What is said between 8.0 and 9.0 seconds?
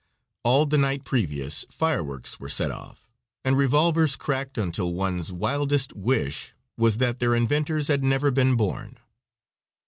never been born.